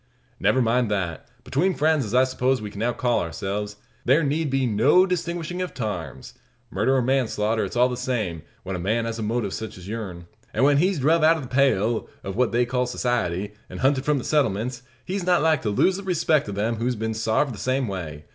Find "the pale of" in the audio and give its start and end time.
11.41-12.35